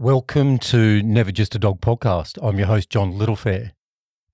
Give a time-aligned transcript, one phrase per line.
[0.00, 2.38] Welcome to Never Just a Dog podcast.
[2.40, 3.72] I'm your host, John Littlefair.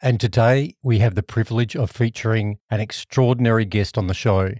[0.03, 4.50] And today we have the privilege of featuring an extraordinary guest on the show.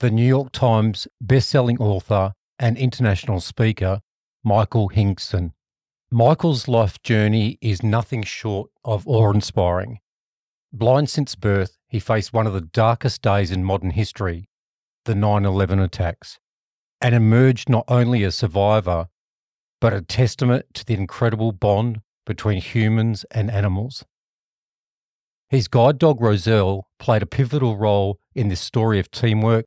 [0.00, 4.00] The New York Times best-selling author and international speaker,
[4.44, 5.52] Michael Hingson.
[6.10, 10.00] Michael's life journey is nothing short of awe-inspiring.
[10.70, 14.50] Blind since birth, he faced one of the darkest days in modern history,
[15.06, 16.38] the 9/11 attacks,
[17.00, 19.08] and emerged not only a survivor
[19.80, 24.04] but a testament to the incredible bond between humans and animals.
[25.48, 29.64] His guide dog Roselle played a pivotal role in this story of teamwork,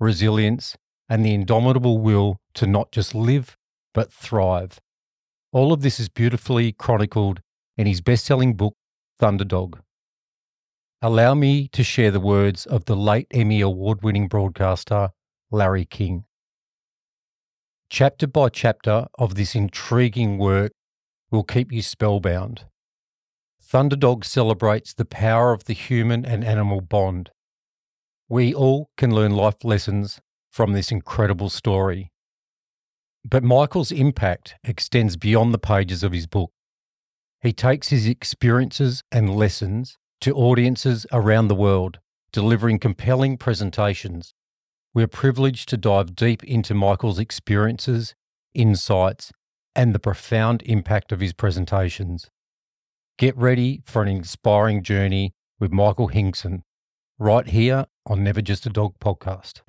[0.00, 0.76] resilience,
[1.08, 3.56] and the indomitable will to not just live,
[3.94, 4.80] but thrive.
[5.52, 7.40] All of this is beautifully chronicled
[7.76, 8.74] in his best selling book,
[9.20, 9.80] Thunderdog.
[11.00, 15.10] Allow me to share the words of the late Emmy Award winning broadcaster,
[15.50, 16.24] Larry King.
[17.92, 20.72] Chapter by chapter of this intriguing work
[21.30, 22.64] will keep you spellbound.
[23.62, 27.28] Thunderdog celebrates the power of the human and animal bond.
[28.30, 32.10] We all can learn life lessons from this incredible story.
[33.28, 36.50] But Michael's impact extends beyond the pages of his book.
[37.42, 41.98] He takes his experiences and lessons to audiences around the world,
[42.32, 44.32] delivering compelling presentations
[44.94, 48.14] we're privileged to dive deep into Michael's experiences,
[48.54, 49.32] insights,
[49.74, 52.28] and the profound impact of his presentations.
[53.18, 56.62] Get ready for an inspiring journey with Michael Hingson,
[57.18, 59.62] right here on Never Just a Dog podcast.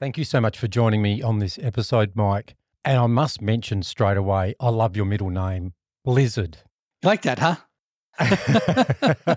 [0.00, 2.56] Thank you so much for joining me on this episode, Mike.
[2.86, 5.74] And I must mention straight away, I love your middle name,
[6.06, 6.56] Blizzard.
[7.02, 7.56] You like that, huh?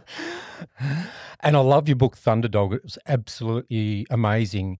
[1.41, 2.75] and I love your book, Thunderdog.
[2.75, 4.77] It was absolutely amazing.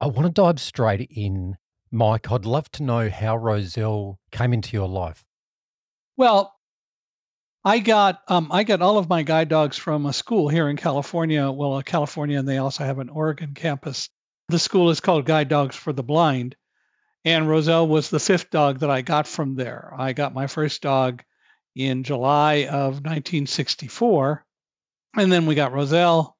[0.00, 1.56] I want to dive straight in.
[1.92, 5.24] Mike, I'd love to know how Roselle came into your life.
[6.16, 6.52] Well,
[7.64, 10.76] I got um, I got all of my guide dogs from a school here in
[10.76, 11.48] California.
[11.48, 14.08] Well, California, and they also have an Oregon campus
[14.50, 16.56] the school is called Guide Dogs for the Blind.
[17.24, 19.92] And Roselle was the fifth dog that I got from there.
[19.96, 21.22] I got my first dog
[21.74, 24.44] in July of 1964.
[25.16, 26.36] And then we got Roselle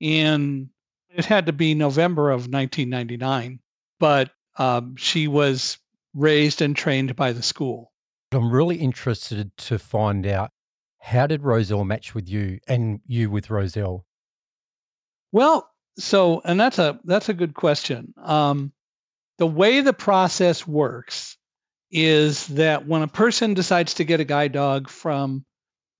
[0.00, 0.70] in,
[1.10, 3.60] it had to be November of 1999.
[4.00, 5.78] But um, she was
[6.14, 7.92] raised and trained by the school.
[8.32, 10.50] I'm really interested to find out
[11.00, 14.06] how did Roselle match with you and you with Roselle?
[15.32, 15.68] Well,
[15.98, 18.14] so and that's a that's a good question.
[18.22, 18.72] Um,
[19.38, 21.36] the way the process works
[21.90, 25.44] is that when a person decides to get a guide dog from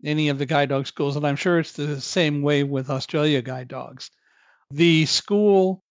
[0.05, 3.41] any of the guide dog schools and i'm sure it's the same way with australia
[3.41, 4.11] guide dogs
[4.71, 5.83] the school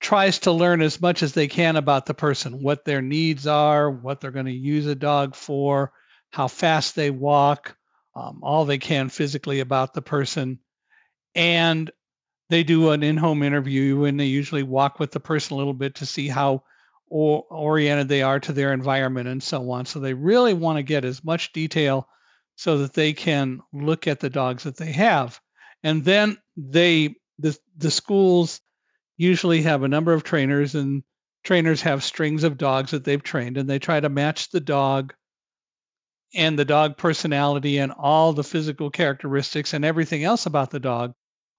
[0.00, 3.90] tries to learn as much as they can about the person what their needs are
[3.90, 5.92] what they're going to use a dog for
[6.30, 7.76] how fast they walk
[8.16, 10.60] um, all they can physically about the person.
[11.34, 11.90] And
[12.50, 15.96] they do an in-home interview and they usually walk with the person a little bit
[15.96, 16.62] to see how
[17.08, 19.86] or, oriented they are to their environment and so on.
[19.86, 22.08] So they really want to get as much detail
[22.56, 25.40] so that they can look at the dogs that they have.
[25.82, 28.60] And then they the the schools
[29.16, 31.02] usually have a number of trainers and
[31.42, 35.14] trainers have strings of dogs that they've trained and they try to match the dog
[36.34, 41.12] and the dog personality and all the physical characteristics and everything else about the dog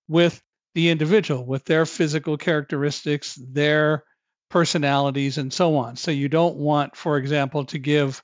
[0.08, 0.42] with
[0.76, 4.04] the individual with their physical characteristics, their
[4.50, 5.96] personalities, and so on.
[5.96, 8.22] So you don't want, for example, to give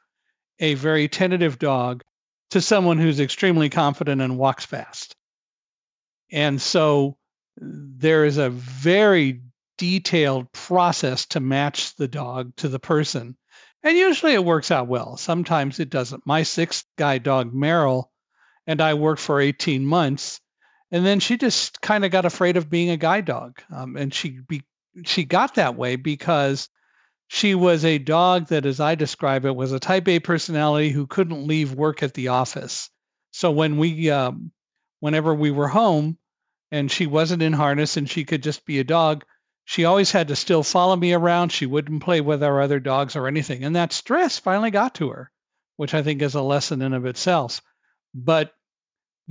[0.59, 2.03] a very tentative dog
[2.51, 5.15] to someone who's extremely confident and walks fast.
[6.29, 7.17] And so
[7.57, 9.41] there is a very
[9.77, 13.37] detailed process to match the dog to the person.
[13.81, 15.15] And usually it works out well.
[15.15, 16.27] Sometimes it doesn't.
[16.27, 18.11] My sixth guide dog, Merrill,
[18.67, 20.40] and I worked for 18 months
[20.91, 24.13] and then she just kind of got afraid of being a guide dog, um, and
[24.13, 24.63] she be,
[25.05, 26.69] she got that way because
[27.27, 31.07] she was a dog that, as I describe it, was a Type A personality who
[31.07, 32.89] couldn't leave work at the office.
[33.31, 34.51] So when we, um,
[34.99, 36.17] whenever we were home,
[36.71, 39.25] and she wasn't in harness and she could just be a dog,
[39.65, 41.51] she always had to still follow me around.
[41.51, 45.09] She wouldn't play with our other dogs or anything, and that stress finally got to
[45.09, 45.31] her,
[45.77, 47.61] which I think is a lesson in of itself.
[48.13, 48.51] But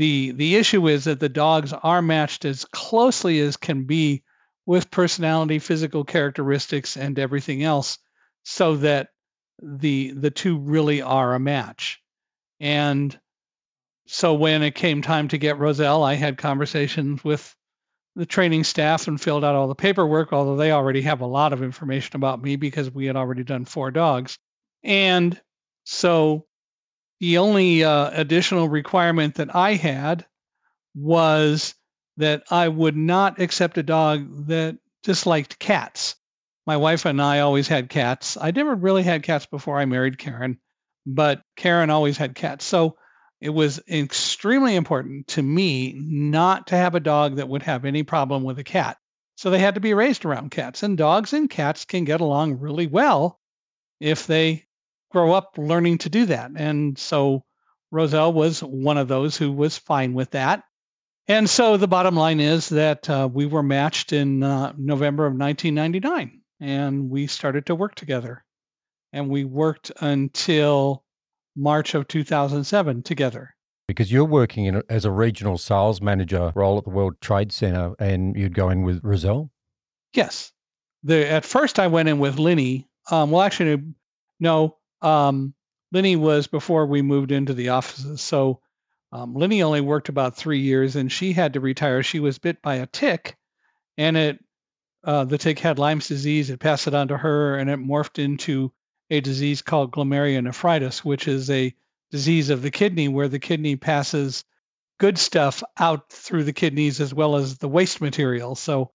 [0.01, 4.23] the the issue is that the dogs are matched as closely as can be
[4.65, 7.99] with personality, physical characteristics, and everything else,
[8.43, 9.09] so that
[9.63, 12.01] the the two really are a match.
[12.61, 13.19] And
[14.07, 17.55] so when it came time to get Roselle, I had conversations with
[18.17, 21.53] the training staff and filled out all the paperwork, although they already have a lot
[21.53, 24.39] of information about me because we had already done four dogs.
[24.83, 25.39] And
[25.85, 26.47] so
[27.21, 30.27] the only uh, additional requirement that I had
[30.95, 31.75] was
[32.17, 36.17] that I would not accept a dog that disliked cats.
[36.67, 38.37] My wife and I always had cats.
[38.41, 40.59] I never really had cats before I married Karen,
[41.07, 42.65] but Karen always had cats.
[42.65, 42.97] So
[43.41, 48.03] it was extremely important to me not to have a dog that would have any
[48.03, 48.99] problem with a cat.
[49.37, 50.83] So they had to be raised around cats.
[50.83, 53.41] And dogs and cats can get along really well
[53.99, 54.67] if they
[55.11, 56.51] grow up learning to do that.
[56.57, 57.45] And so
[57.91, 60.65] Roselle was one of those who was fine with that.
[61.29, 65.35] And so the bottom line is that uh, we were matched in uh, November of
[65.35, 68.45] 1999 and we started to work together.
[69.13, 71.05] And we worked until
[71.57, 73.55] March of 2007 together.
[73.89, 77.95] Because you're working in, as a regional sales manager role at the World Trade Center
[77.99, 79.51] and you'd go in with Roselle?
[80.15, 80.53] Yes.
[81.03, 82.89] The, at first, I went in with Linny.
[83.11, 83.83] Um, well, actually,
[84.39, 84.77] no.
[85.03, 85.55] Um,
[85.93, 88.21] Linny was before we moved into the offices.
[88.21, 88.61] So
[89.13, 92.03] um, Linny only worked about three years and she had to retire.
[92.03, 93.37] She was bit by a tick
[93.99, 94.45] and it
[95.03, 96.51] uh, the tick had Lyme's disease.
[96.51, 98.73] It passed it on to her and it morphed into
[99.09, 101.75] a disease called glomerulonephritis, which is a
[102.11, 104.45] disease of the kidney where the kidney passes
[104.99, 108.55] good stuff out through the kidneys as well as the waste material.
[108.55, 108.93] So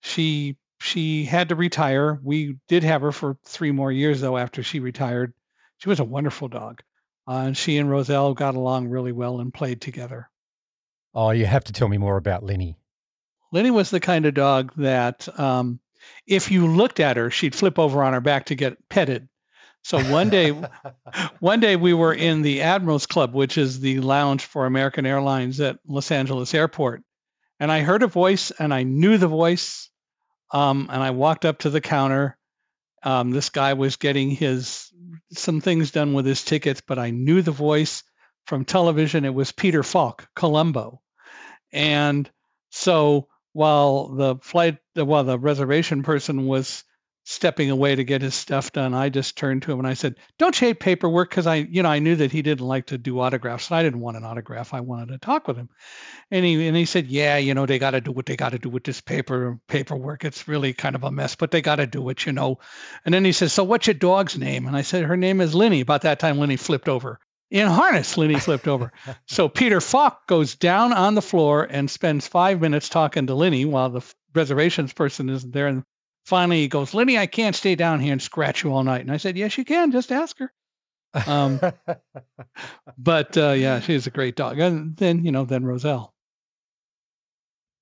[0.00, 2.18] she she had to retire.
[2.22, 5.32] We did have her for three more years though after she retired.
[5.78, 6.82] She was a wonderful dog.
[7.26, 10.28] Uh, and she and Roselle got along really well and played together.
[11.14, 12.76] Oh, you have to tell me more about Lenny.
[13.52, 15.78] Lenny was the kind of dog that um,
[16.26, 19.28] if you looked at her, she'd flip over on her back to get petted.
[19.82, 20.50] So one day,
[21.38, 25.60] one day we were in the Admirals Club, which is the lounge for American Airlines
[25.60, 27.04] at Los Angeles Airport,
[27.60, 29.90] and I heard a voice, and I knew the voice,
[30.52, 32.36] um, and I walked up to the counter.
[33.02, 34.92] Um, this guy was getting his
[35.32, 38.04] some things done with his tickets, but I knew the voice
[38.46, 39.24] from television.
[39.24, 41.00] It was Peter Falk, Columbo,
[41.72, 42.30] and
[42.70, 46.84] so while the flight, while the reservation person was
[47.24, 50.16] stepping away to get his stuff done, I just turned to him and I said,
[50.38, 52.98] "Don't you hate paperwork?" Because I, you know, I knew that he didn't like to
[52.98, 54.74] do autographs, and I didn't want an autograph.
[54.74, 55.68] I wanted to talk with him,
[56.30, 58.50] and he and he said, "Yeah, you know, they got to do what they got
[58.50, 60.24] to do with this paper paperwork.
[60.24, 62.58] It's really kind of a mess, but they got to do it, you know."
[63.04, 65.54] And then he says, "So what's your dog's name?" And I said, "Her name is
[65.54, 67.18] Linny." About that time, Linny flipped over.
[67.52, 68.92] In harness, Linny flipped over.
[69.26, 73.66] so Peter Falk goes down on the floor and spends five minutes talking to Linny
[73.66, 74.00] while the
[74.34, 75.66] reservations person isn't there.
[75.66, 75.84] And
[76.24, 79.02] finally he goes, Lenny, I can't stay down here and scratch you all night.
[79.02, 79.92] And I said, Yes, you can.
[79.92, 80.52] Just ask her.
[81.26, 81.60] Um,
[82.98, 84.58] but uh, yeah, she's a great dog.
[84.58, 86.14] And then, you know, then Roselle.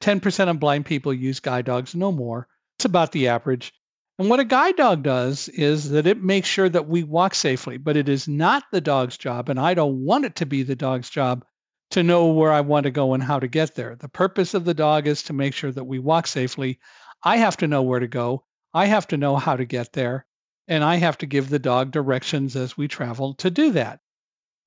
[0.00, 2.48] 10% of blind people use guide dogs, no more.
[2.76, 3.72] It's about the average.
[4.18, 7.76] And what a guide dog does is that it makes sure that we walk safely,
[7.76, 10.74] but it is not the dog's job, and I don't want it to be the
[10.74, 11.44] dog's job
[11.90, 13.94] to know where I want to go and how to get there.
[13.94, 16.80] The purpose of the dog is to make sure that we walk safely.
[17.22, 18.44] I have to know where to go,
[18.74, 20.26] I have to know how to get there,
[20.66, 24.00] and I have to give the dog directions as we travel to do that.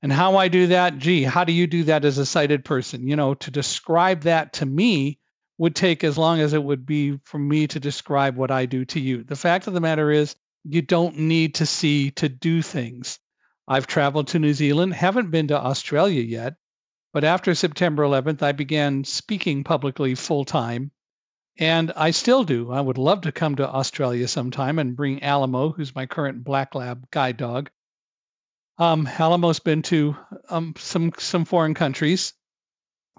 [0.04, 3.08] And how I do that, gee, how do you do that as a sighted person?
[3.08, 5.20] You know, to describe that to me
[5.58, 8.84] would take as long as it would be for me to describe what I do
[8.86, 9.24] to you.
[9.24, 13.20] The fact of the matter is, you don't need to see to do things.
[13.68, 16.56] I've traveled to New Zealand, haven't been to Australia yet,
[17.14, 20.92] But after September 11th, I began speaking publicly full time.
[21.58, 22.72] And I still do.
[22.72, 26.74] I would love to come to Australia sometime and bring Alamo, who's my current black
[26.74, 27.70] lab guide dog.
[28.82, 30.18] Um, Alamo's been to
[30.50, 32.34] um, some some foreign countries,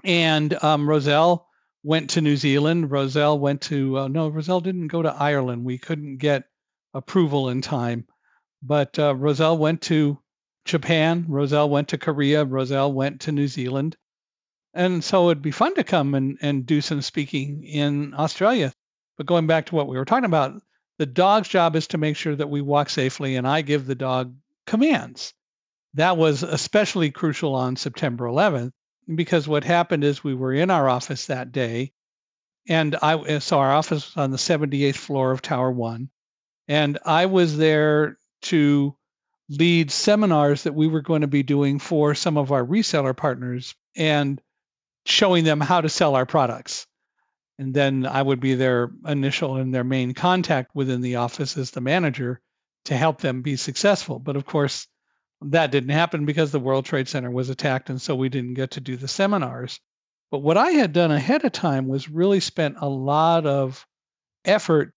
[0.03, 1.47] and um, Roselle
[1.85, 2.91] went to New Zealand.
[2.91, 5.65] Roselle went to uh, no, Roselle didn't go to Ireland.
[5.65, 6.49] We couldn't get
[6.95, 8.09] approval in time,
[8.61, 10.19] but uh, Roselle went to
[10.65, 11.27] Japan.
[11.29, 12.45] Roselle went to Korea.
[12.45, 13.97] Roselle went to New Zealand.
[14.75, 18.73] And so it'd be fun to come and, and do some speaking in Australia.
[19.17, 20.61] But going back to what we were talking about,
[20.99, 23.95] the dog's job is to make sure that we walk safely, and I give the
[23.95, 24.35] dog
[24.67, 25.33] commands.
[25.95, 28.73] That was especially crucial on September 11th
[29.13, 31.93] because what happened is we were in our office that day,
[32.69, 36.11] and I uh, so our office was on the 78th floor of Tower One,
[36.69, 38.97] and I was there to
[39.49, 43.75] lead seminars that we were going to be doing for some of our reseller partners
[43.97, 44.41] and
[45.05, 46.87] showing them how to sell our products.
[47.59, 51.71] And then I would be their initial and their main contact within the office as
[51.71, 52.41] the manager
[52.87, 54.19] to help them be successful.
[54.19, 54.87] But of course,
[55.51, 57.91] that didn't happen because the World Trade Center was attacked.
[57.91, 59.81] And so we didn't get to do the seminars.
[60.31, 63.87] But what I had done ahead of time was really spent a lot of
[64.45, 64.93] effort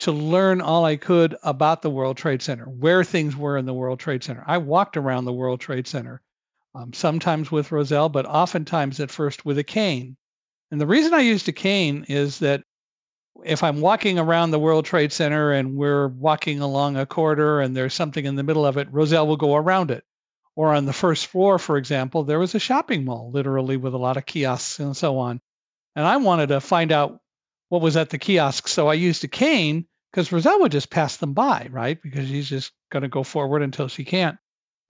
[0.00, 3.74] to learn all I could about the World Trade Center, where things were in the
[3.74, 4.44] World Trade Center.
[4.46, 6.20] I walked around the World Trade Center,
[6.74, 10.16] um, sometimes with Roselle, but oftentimes at first with a cane.
[10.70, 12.62] And the reason I used a cane is that
[13.44, 17.76] if I'm walking around the World Trade Center and we're walking along a corridor and
[17.76, 20.04] there's something in the middle of it, Roselle will go around it.
[20.54, 23.98] Or on the first floor, for example, there was a shopping mall, literally with a
[23.98, 25.40] lot of kiosks and so on.
[25.94, 27.20] And I wanted to find out
[27.68, 28.68] what was at the kiosk.
[28.68, 32.00] So I used a cane because Roselle would just pass them by, right?
[32.00, 34.38] Because she's just going to go forward until she can't.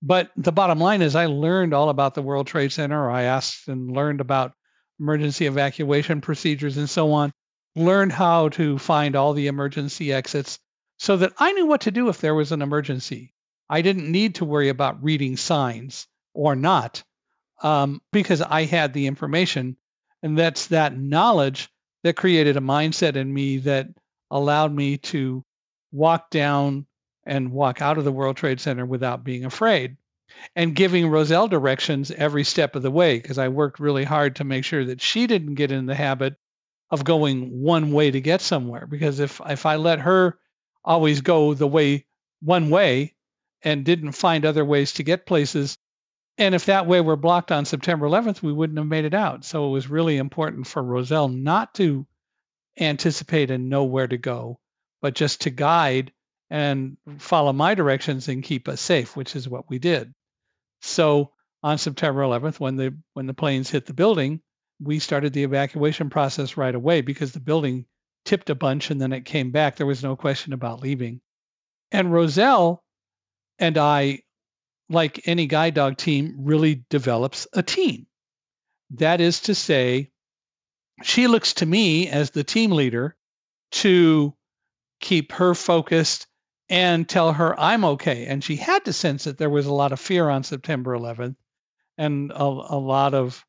[0.02, 3.10] But the bottom line is, I learned all about the World Trade Center.
[3.10, 4.52] I asked and learned about
[5.00, 7.32] emergency evacuation procedures and so on,
[7.76, 10.58] learned how to find all the emergency exits
[10.98, 13.34] so that I knew what to do if there was an emergency.
[13.68, 17.04] I didn't need to worry about reading signs or not
[17.62, 19.76] um, because I had the information.
[20.22, 21.68] And that's that knowledge
[22.02, 23.88] that created a mindset in me that
[24.30, 25.44] allowed me to
[25.92, 26.86] walk down
[27.26, 29.96] and walk out of the World Trade Center without being afraid
[30.54, 34.44] and giving Roselle directions every step of the way because I worked really hard to
[34.44, 36.36] make sure that she didn't get in the habit
[36.90, 40.38] of going one way to get somewhere because if if I let her
[40.84, 42.06] always go the way
[42.40, 43.14] one way
[43.62, 45.78] and didn't find other ways to get places
[46.38, 49.44] and if that way were blocked on September 11th, we wouldn't have made it out.
[49.44, 52.06] So it was really important for Roselle not to
[52.78, 54.60] anticipate and know where to go,
[55.00, 56.12] but just to guide
[56.50, 60.12] and follow my directions and keep us safe, which is what we did.
[60.82, 64.40] So on September 11th, when the when the planes hit the building,
[64.80, 67.86] we started the evacuation process right away because the building
[68.24, 69.76] tipped a bunch and then it came back.
[69.76, 71.20] There was no question about leaving.
[71.92, 72.82] And Roselle
[73.58, 74.20] and I
[74.88, 78.06] like any guide dog team, really develops a team.
[78.90, 80.10] That is to say,
[81.02, 83.16] she looks to me as the team leader
[83.72, 84.34] to
[85.00, 86.26] keep her focused
[86.68, 88.26] and tell her I'm okay.
[88.26, 91.36] And she had to sense that there was a lot of fear on September 11th
[91.98, 93.44] and a, a lot of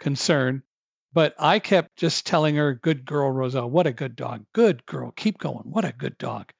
[0.00, 0.62] concern.
[1.12, 4.44] But I kept just telling her, good girl, Roselle, what a good dog.
[4.52, 5.64] Good girl, keep going.
[5.64, 6.52] What a good dog.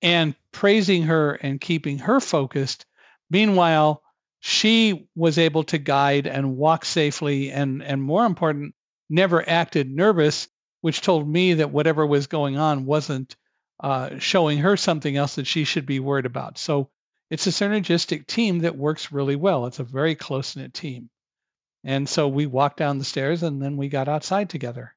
[0.00, 2.86] And praising her and keeping her focused
[3.30, 4.02] Meanwhile,
[4.40, 8.74] she was able to guide and walk safely and, and more important,
[9.10, 10.48] never acted nervous,
[10.80, 13.36] which told me that whatever was going on wasn't
[13.80, 16.58] uh, showing her something else that she should be worried about.
[16.58, 16.90] So
[17.30, 19.66] it's a synergistic team that works really well.
[19.66, 21.10] It's a very close knit team.
[21.86, 24.92] And so we walked down the stairs and then we got outside together.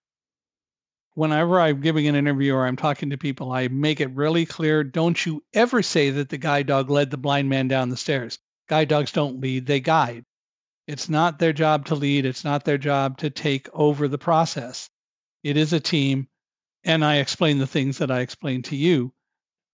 [1.13, 4.83] Whenever I'm giving an interview or I'm talking to people, I make it really clear
[4.83, 8.39] don't you ever say that the guide dog led the blind man down the stairs.
[8.67, 10.25] Guide dogs don't lead, they guide.
[10.87, 14.89] It's not their job to lead, it's not their job to take over the process.
[15.43, 16.27] It is a team.
[16.83, 19.13] And I explain the things that I explained to you.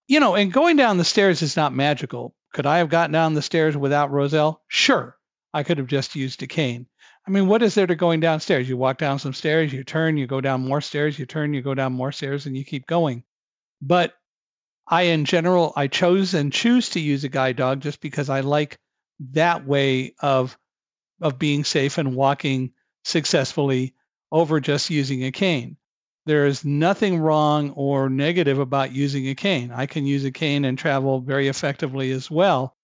[0.08, 2.36] You know, and going down the stairs is not magical.
[2.52, 4.62] Could I have gotten down the stairs without Roselle?
[4.68, 5.18] Sure.
[5.54, 6.88] I could have just used a cane.
[7.28, 8.70] I mean, what is there to going downstairs?
[8.70, 11.62] You walk down some stairs, you turn, you go down more stairs, you turn, you
[11.62, 13.24] go down more stairs, and you keep going.
[13.82, 14.14] But
[14.88, 18.42] I, in general, I chose and choose to use a guide dog just because I
[18.42, 18.78] like
[19.32, 20.58] that way of
[21.22, 23.96] of being safe and walking successfully
[24.32, 25.78] over just using a cane.
[26.26, 29.72] There is nothing wrong or negative about using a cane.
[29.72, 32.76] I can use a cane and travel very effectively as well.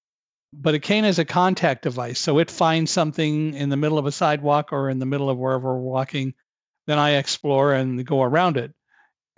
[0.53, 2.20] But a cane is a contact device.
[2.20, 5.38] So it finds something in the middle of a sidewalk or in the middle of
[5.38, 6.34] wherever we're walking,
[6.88, 8.74] then I explore and go around it.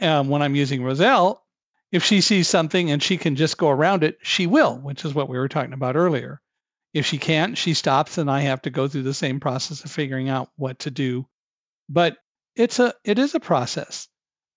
[0.01, 1.43] Um, when I'm using Roselle,
[1.91, 5.13] if she sees something and she can just go around it, she will, which is
[5.13, 6.41] what we were talking about earlier.
[6.93, 9.91] If she can't, she stops and I have to go through the same process of
[9.91, 11.27] figuring out what to do.
[11.89, 12.17] But
[12.55, 14.08] it's a it is a process.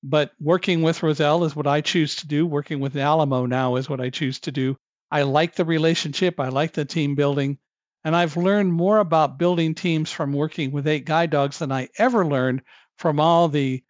[0.03, 2.47] But working with Roselle is what I choose to do.
[2.47, 4.77] Working with Alamo now is what I choose to do.
[5.11, 6.41] I like the relationship.
[6.41, 7.59] I like the team building.
[8.05, 11.89] And I've learned more about building teams from working with eight guide dogs than I
[11.99, 12.63] ever learned
[12.99, 13.83] from all the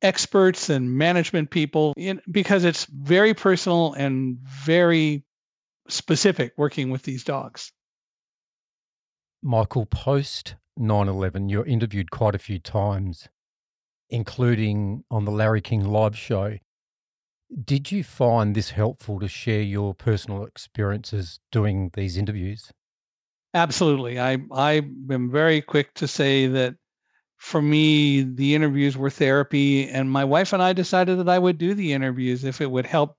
[0.00, 5.24] experts and management people in, because it's very personal and very
[5.88, 7.72] specific working with these dogs.
[9.42, 13.28] Michael, post 9 11, you're interviewed quite a few times,
[14.08, 16.58] including on the Larry King live show.
[17.62, 22.72] Did you find this helpful to share your personal experiences doing these interviews?
[23.52, 24.18] Absolutely.
[24.18, 26.74] I I am very quick to say that
[27.36, 31.58] for me the interviews were therapy and my wife and I decided that I would
[31.58, 33.16] do the interviews if it would help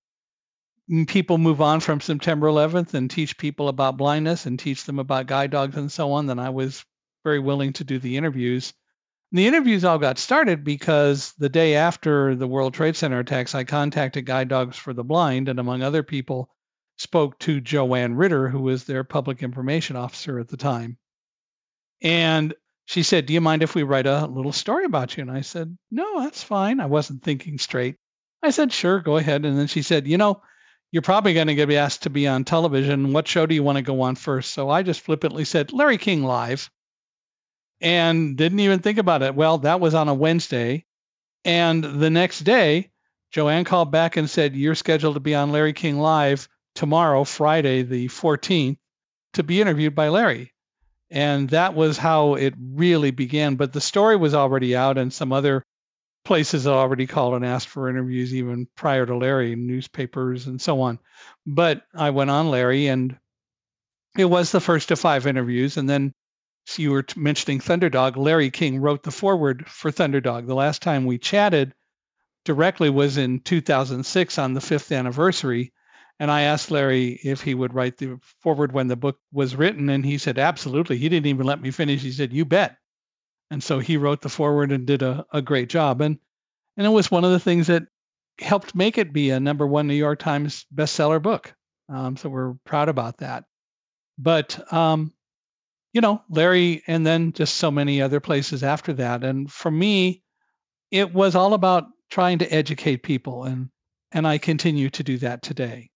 [1.07, 5.27] people move on from September 11th and teach people about blindness and teach them about
[5.27, 6.83] guide dogs and so on, then I was
[7.23, 8.73] very willing to do the interviews.
[9.35, 13.65] The interviews all got started because the day after the World Trade Center attacks, I
[13.65, 16.49] contacted Guide Dogs for the Blind and, among other people,
[16.95, 20.97] spoke to Joanne Ritter, who was their public information officer at the time.
[22.01, 22.53] And
[22.85, 25.23] she said, Do you mind if we write a little story about you?
[25.23, 26.79] And I said, No, that's fine.
[26.79, 27.97] I wasn't thinking straight.
[28.41, 29.43] I said, Sure, go ahead.
[29.43, 30.43] And then she said, You know,
[30.93, 33.11] you're probably going to get asked to be on television.
[33.11, 34.53] What show do you want to go on first?
[34.53, 36.69] So I just flippantly said, Larry King Live
[37.81, 39.35] and didn't even think about it.
[39.35, 40.85] Well, that was on a Wednesday.
[41.43, 42.91] And the next day,
[43.31, 47.83] Joanne called back and said, You're scheduled to be on Larry King Live tomorrow, Friday,
[47.83, 48.77] the 14th,
[49.33, 50.53] to be interviewed by Larry.
[51.11, 53.55] And that was how it really began.
[53.55, 55.63] But the story was already out, and some other
[56.23, 60.99] places already called and asked for interviews even prior to Larry, newspapers and so on.
[61.45, 63.17] But I went on Larry, and
[64.17, 65.77] it was the first of five interviews.
[65.77, 66.13] And then
[66.65, 68.17] so you were mentioning Thunderdog.
[68.17, 70.47] Larry King wrote the foreword for Thunderdog.
[70.47, 71.73] The last time we chatted
[72.43, 75.73] directly was in 2006 on the fifth anniversary.
[76.19, 79.89] And I asked Larry if he would write the foreword when the book was written.
[79.89, 80.97] And he said, absolutely.
[80.97, 82.01] He didn't even let me finish.
[82.01, 82.77] He said, you bet.
[83.51, 86.01] And so he wrote the foreword and did a, a great job.
[86.01, 86.17] And,
[86.77, 87.83] and it was one of the things that
[88.39, 91.53] helped make it be a number one New York Times bestseller book.
[91.89, 93.43] Um, so we're proud about that.
[94.17, 95.13] But um,
[95.95, 99.23] you know, Larry, and then just so many other places after that.
[99.23, 100.21] And for me,
[100.91, 103.69] it was all about trying to educate people, and
[104.11, 105.89] and I continue to do that today.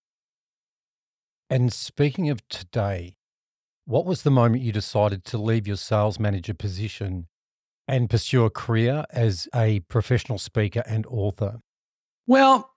[1.50, 3.18] And speaking of today,
[3.86, 7.28] what was the moment you decided to leave your sales manager position
[7.86, 11.60] and pursue a career as a professional speaker and author?
[12.26, 12.72] Well,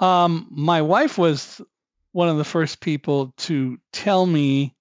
[0.00, 1.62] um, my wife was
[2.10, 4.74] one of the first people to tell me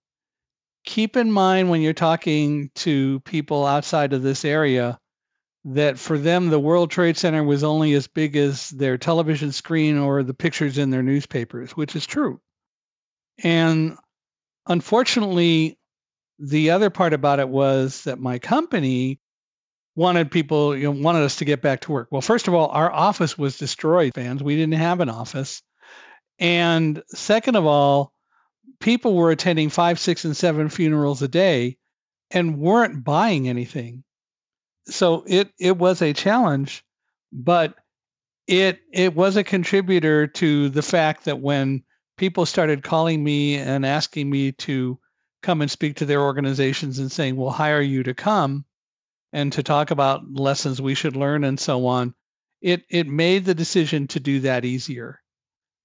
[0.85, 4.99] keep in mind when you're talking to people outside of this area
[5.65, 9.97] that for them the World Trade Center was only as big as their television screen
[9.97, 12.41] or the pictures in their newspapers, which is true.
[13.43, 13.97] And
[14.65, 15.77] unfortunately,
[16.39, 19.19] the other part about it was that my company
[19.95, 22.07] wanted people, you know, wanted us to get back to work.
[22.11, 24.41] Well, first of all, our office was destroyed, fans.
[24.41, 25.61] We didn't have an office.
[26.39, 28.11] And second of all,
[28.81, 31.77] people were attending five, six, and seven funerals a day
[32.31, 34.03] and weren't buying anything.
[34.87, 36.83] So it it was a challenge,
[37.31, 37.75] but
[38.47, 41.83] it it was a contributor to the fact that when
[42.17, 44.99] people started calling me and asking me to
[45.41, 48.65] come and speak to their organizations and saying, "We'll hire you to come
[49.31, 52.15] and to talk about lessons we should learn and so on,"
[52.61, 55.21] it it made the decision to do that easier.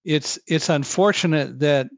[0.05, 1.89] It's it's unfortunate that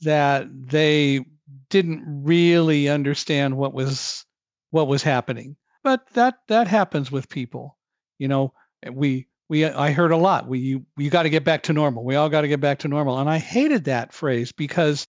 [0.00, 1.24] that they
[1.70, 4.24] didn't really understand what was
[4.70, 5.56] what was happening.
[5.82, 7.76] But that that happens with people.
[8.18, 8.52] You know,
[8.90, 10.48] we we I heard a lot.
[10.48, 12.04] We you, you got to get back to normal.
[12.04, 13.18] We all got to get back to normal.
[13.18, 15.06] And I hated that phrase because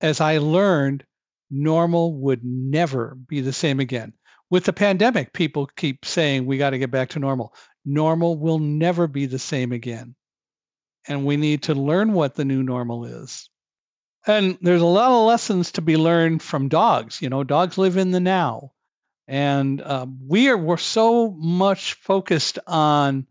[0.00, 1.04] as I learned,
[1.50, 4.12] normal would never be the same again.
[4.50, 7.54] With the pandemic, people keep saying we got to get back to normal.
[7.84, 10.14] Normal will never be the same again.
[11.08, 13.48] And we need to learn what the new normal is.
[14.26, 17.20] And there's a lot of lessons to be learned from dogs.
[17.20, 18.72] You know, dogs live in the now.
[19.26, 23.26] And uh, we are we're so much focused on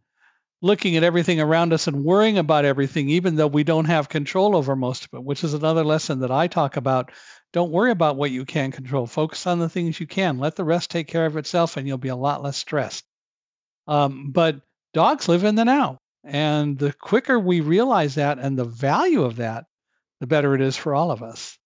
[0.62, 4.56] looking at everything around us and worrying about everything, even though we don't have control
[4.56, 7.12] over most of it, which is another lesson that I talk about.
[7.52, 9.06] Don't worry about what you can control.
[9.08, 10.38] Focus on the things you can.
[10.38, 13.04] Let the rest take care of itself, and you'll be a lot less stressed.
[13.88, 14.62] Um, but
[14.94, 15.98] dogs live in the now.
[16.24, 19.66] And the quicker we realize that and the value of that,
[20.22, 21.58] the better it is for all of us.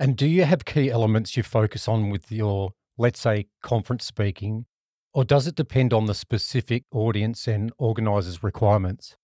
[0.00, 4.64] And do you have key elements you focus on with your, let's say, conference speaking,
[5.12, 9.16] or does it depend on the specific audience and organizers' requirements?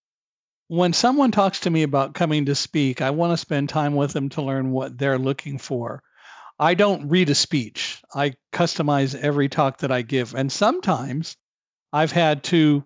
[0.68, 4.12] When someone talks to me about coming to speak, I want to spend time with
[4.12, 6.02] them to learn what they're looking for.
[6.58, 8.02] I don't read a speech.
[8.14, 10.34] I customize every talk that I give.
[10.34, 11.36] And sometimes
[11.92, 12.84] I've had to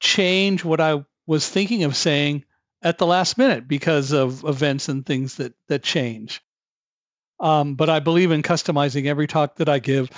[0.00, 2.44] change what I was thinking of saying
[2.82, 6.42] at the last minute because of events and things that that change.
[7.40, 10.10] Um, but I believe in customizing every talk that I give.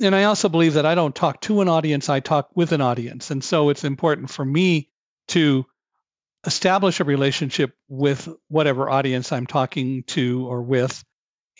[0.00, 2.80] And I also believe that I don't talk to an audience, I talk with an
[2.80, 3.30] audience.
[3.32, 4.90] And so it's important for me
[5.28, 5.66] to
[6.46, 11.02] establish a relationship with whatever audience I'm talking to or with,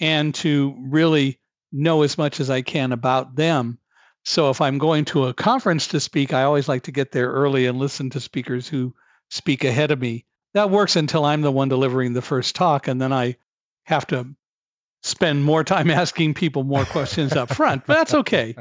[0.01, 1.41] and to really
[1.73, 3.81] know as much as I can about them
[4.29, 7.31] so if I'm going to a conference to speak, I always like to get there
[7.31, 8.95] early and listen to speakers who
[9.31, 10.27] speak ahead of me.
[10.59, 13.37] That works until I'm the one delivering the first talk, and then I
[13.85, 14.35] have to
[15.05, 17.87] spend more time asking people more questions up front.
[17.87, 18.57] But that's okay.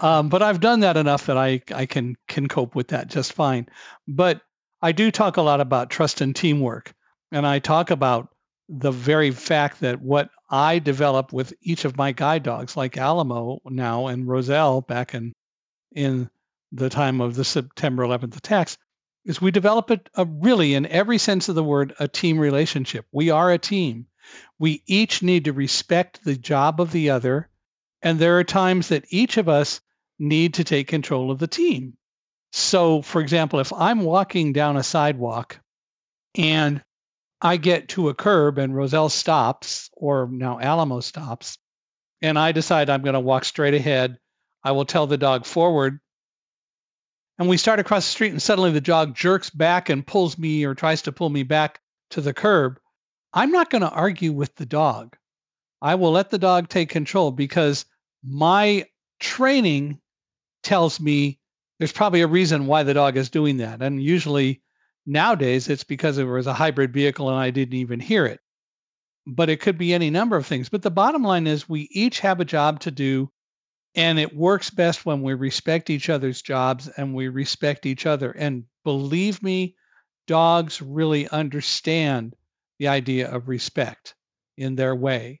[0.00, 3.34] Um, but I've done that enough that I I can can cope with that just
[3.34, 3.68] fine.
[4.06, 4.40] But
[4.80, 6.94] I do talk a lot about trust and teamwork,
[7.30, 8.30] and I talk about
[8.70, 13.60] the very fact that what I develop with each of my guide dogs, like Alamo
[13.66, 15.34] now and Roselle back in
[15.92, 16.30] in
[16.72, 18.78] the time of the September 11th attacks,
[19.28, 22.38] is we develop a, a uh, really, in every sense of the word, a team
[22.38, 23.04] relationship.
[23.12, 24.06] We are a team.
[24.58, 27.50] We each need to respect the job of the other,
[28.02, 29.82] and there are times that each of us
[30.18, 31.98] need to take control of the team.
[32.52, 35.60] So, for example, if I'm walking down a sidewalk
[36.34, 36.82] and
[37.40, 41.58] I get to a curb and Roselle stops, or now Alamo stops,
[42.22, 44.18] and I decide I'm going to walk straight ahead.
[44.64, 46.00] I will tell the dog forward.
[47.38, 50.64] And we start across the street, and suddenly the dog jerks back and pulls me
[50.64, 52.80] or tries to pull me back to the curb.
[53.32, 55.16] I'm not going to argue with the dog.
[55.80, 57.84] I will let the dog take control because
[58.24, 58.86] my
[59.20, 60.00] training
[60.64, 61.38] tells me
[61.78, 63.82] there's probably a reason why the dog is doing that.
[63.82, 64.62] And usually
[65.10, 68.40] Nowadays, it's because it was a hybrid vehicle and I didn't even hear it.
[69.26, 70.68] But it could be any number of things.
[70.68, 73.30] But the bottom line is we each have a job to do,
[73.94, 78.30] and it works best when we respect each other's jobs and we respect each other.
[78.30, 79.76] And believe me,
[80.26, 82.34] dogs really understand
[82.78, 84.14] the idea of respect
[84.56, 85.40] in their way.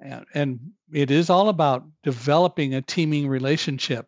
[0.00, 0.60] And, and
[0.92, 4.06] it is all about developing a teaming relationship.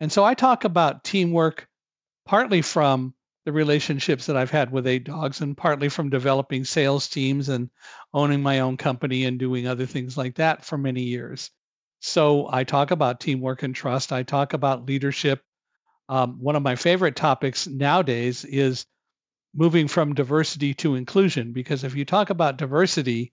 [0.00, 1.68] And so I talk about teamwork
[2.26, 7.08] partly from the relationships that I've had with eight dogs, and partly from developing sales
[7.08, 7.68] teams and
[8.12, 11.50] owning my own company and doing other things like that for many years.
[12.06, 14.12] So I talk about teamwork and trust.
[14.12, 15.42] I talk about leadership.
[16.06, 18.84] Um, one of my favorite topics nowadays is
[19.54, 23.32] moving from diversity to inclusion, because if you talk about diversity,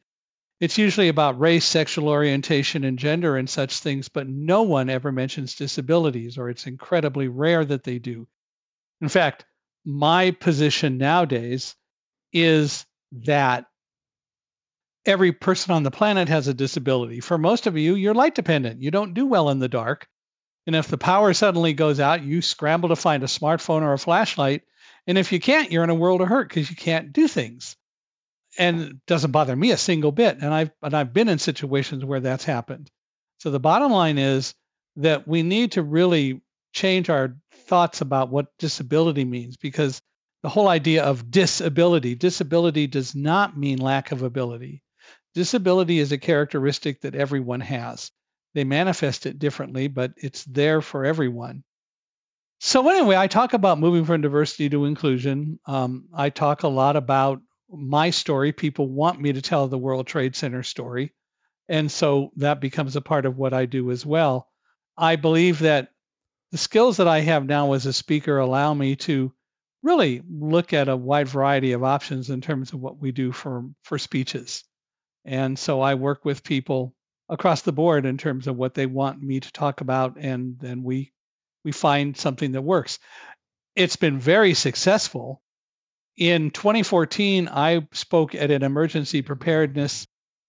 [0.62, 5.12] it's usually about race, sexual orientation, and gender and such things, but no one ever
[5.12, 8.26] mentions disabilities, or it's incredibly rare that they do.
[9.02, 9.44] In fact,
[9.84, 11.76] my position nowadays
[12.32, 13.66] is that
[15.06, 17.20] every person on the planet has a disability.
[17.20, 18.82] For most of you, you're light dependent.
[18.82, 20.08] You don't do well in the dark.
[20.68, 24.00] And if the power suddenly goes out, you scramble to find a smartphone or a
[24.00, 24.62] flashlight.
[25.08, 27.76] And if you can't, you're in a world of hurt because you can't do things.
[28.60, 30.38] And it doesn't bother me a single bit.
[30.40, 32.92] And I've and I've been in situations where that's happened.
[33.40, 34.54] So the bottom line is
[34.98, 36.42] that we need to really
[36.74, 40.02] change our thoughts about what disability means because
[40.44, 44.84] the whole idea of disability, disability does not mean lack of ability.
[45.34, 48.12] Disability is a characteristic that everyone has.
[48.54, 51.64] They manifest it differently, but it's there for everyone.
[52.60, 55.60] So, anyway, I talk about moving from diversity to inclusion.
[55.66, 58.52] Um, I talk a lot about my story.
[58.52, 61.14] People want me to tell the World Trade Center story.
[61.70, 64.48] And so that becomes a part of what I do as well.
[64.98, 65.90] I believe that
[66.52, 69.34] the skills that I have now as a speaker allow me to
[69.82, 73.70] really look at a wide variety of options in terms of what we do for,
[73.84, 74.64] for speeches.
[75.26, 76.94] And so I work with people
[77.30, 80.84] across the board in terms of what they want me to talk about, and then
[80.84, 81.12] we
[81.64, 83.00] we find something that works.
[83.76, 85.42] It's been very successful.
[86.18, 90.08] In 2014, I spoke at an emergency preparedness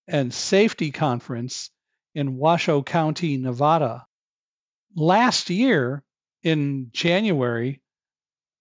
[0.09, 1.71] and safety conference
[2.15, 4.07] in Washoe County, Nevada
[4.95, 6.03] last year
[6.43, 7.81] in January,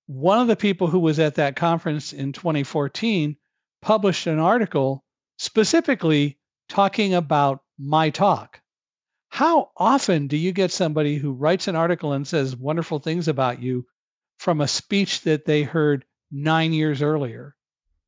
[0.07, 3.37] one of the people who was at that conference in 2014
[3.81, 5.03] published an article
[5.41, 6.37] specifically
[6.69, 8.61] talking about my talk.
[9.29, 13.59] How often do you get somebody who writes an article and says wonderful things about
[13.59, 13.87] you
[14.37, 17.55] from a speech that they heard nine years earlier?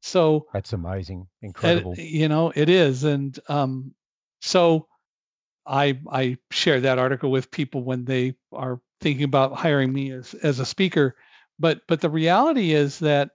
[0.01, 1.95] So that's amazing, incredible.
[1.97, 3.95] you know, it is, and um,
[4.41, 4.87] so
[5.65, 10.35] I I share that article with people when they are thinking about hiring me as
[10.35, 11.15] as a speaker.
[11.57, 13.31] But but the reality is that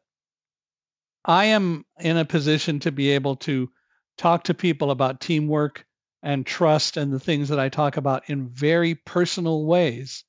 [1.24, 3.70] I am in a position to be able to
[4.18, 5.87] talk to people about teamwork
[6.22, 10.24] and trust and the things that I talk about in very personal ways,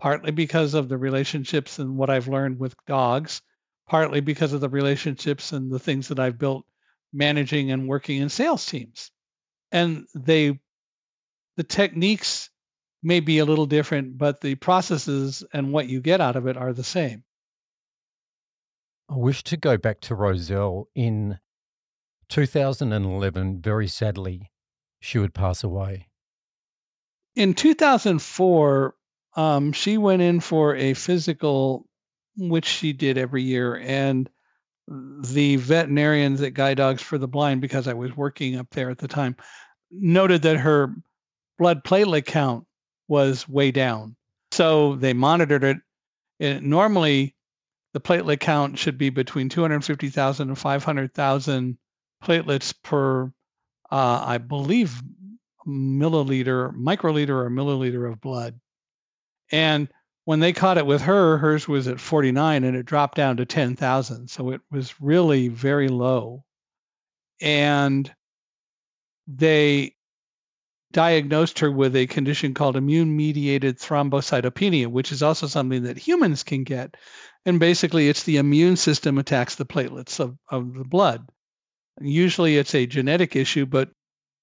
[0.00, 3.42] partly because of the relationships and what I've learned with dogs,
[3.86, 6.64] partly because of the relationships and the things that I've built
[7.12, 9.10] managing and working in sales teams.
[9.70, 10.58] And they,
[11.56, 12.50] the techniques
[13.02, 16.56] may be a little different, but the processes and what you get out of it
[16.56, 17.22] are the same.
[19.10, 21.38] I wish to go back to Roselle in
[22.28, 23.60] 2011.
[23.60, 24.50] Very sadly,
[25.00, 26.08] she would pass away.
[27.34, 28.94] In 2004,
[29.36, 31.86] um, she went in for a physical,
[32.36, 34.28] which she did every year, and
[34.88, 38.98] the veterinarians at Guide Dogs for the Blind, because I was working up there at
[38.98, 39.36] the time,
[39.90, 40.94] noted that her
[41.58, 42.66] blood platelet count
[43.06, 44.16] was way down.
[44.50, 45.76] So they monitored it.
[46.38, 47.34] it normally,
[47.92, 51.78] the platelet count should be between 250,000 and 500,000
[52.22, 53.24] platelets per,
[53.90, 55.00] uh, I believe,
[55.66, 58.58] milliliter, microliter, or milliliter of blood.
[59.50, 59.88] And
[60.24, 63.46] when they caught it with her, hers was at 49 and it dropped down to
[63.46, 64.28] 10,000.
[64.28, 66.44] So it was really very low.
[67.40, 68.12] And
[69.26, 69.94] they
[70.92, 76.42] diagnosed her with a condition called immune mediated thrombocytopenia, which is also something that humans
[76.42, 76.96] can get.
[77.44, 81.26] And basically, it's the immune system attacks the platelets of, of the blood.
[82.00, 83.90] Usually, it's a genetic issue, but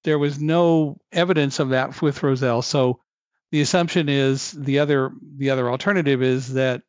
[0.04, 2.62] there was no evidence of that with Roselle.
[2.62, 3.00] So
[3.50, 6.82] the assumption is the other the other alternative is that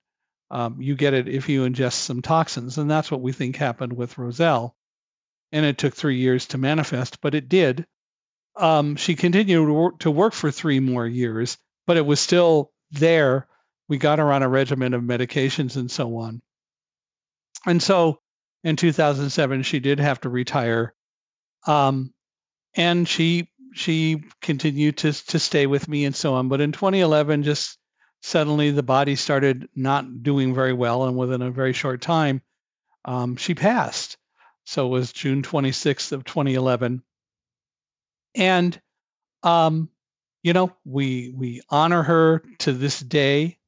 [0.49, 3.93] um, you get it if you ingest some toxins, and that's what we think happened
[3.93, 4.75] with Roselle.
[5.51, 7.87] And it took three years to manifest, but it did
[8.57, 12.71] um, she continued to work, to work for three more years, but it was still
[12.91, 13.47] there.
[13.87, 16.41] We got her on a regimen of medications and so on.
[17.65, 18.19] And so
[18.67, 20.93] in 2007, she did have to retire.
[21.65, 22.13] Um,
[22.75, 26.49] and she she continued to to stay with me and so on.
[26.49, 27.77] But in 2011, just
[28.21, 32.41] suddenly the body started not doing very well, and within a very short time,
[33.05, 34.17] um, she passed.
[34.65, 37.03] So it was June 26th of 2011,
[38.35, 38.81] and
[39.43, 39.87] um,
[40.43, 43.59] you know we we honor her to this day.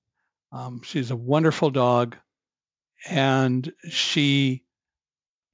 [0.51, 2.17] Um, she's a wonderful dog,
[3.07, 4.65] and she